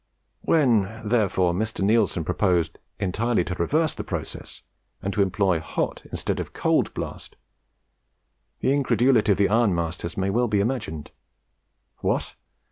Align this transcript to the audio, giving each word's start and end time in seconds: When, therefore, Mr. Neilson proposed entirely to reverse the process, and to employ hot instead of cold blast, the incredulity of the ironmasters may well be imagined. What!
When, 0.41 1.01
therefore, 1.07 1.53
Mr. 1.53 1.83
Neilson 1.85 2.23
proposed 2.25 2.79
entirely 2.99 3.43
to 3.43 3.53
reverse 3.53 3.93
the 3.93 4.03
process, 4.03 4.63
and 4.99 5.13
to 5.13 5.21
employ 5.21 5.59
hot 5.59 6.01
instead 6.11 6.39
of 6.39 6.53
cold 6.53 6.91
blast, 6.95 7.35
the 8.61 8.71
incredulity 8.73 9.33
of 9.33 9.37
the 9.37 9.47
ironmasters 9.49 10.17
may 10.17 10.31
well 10.31 10.47
be 10.47 10.59
imagined. 10.59 11.11
What! 11.99 12.33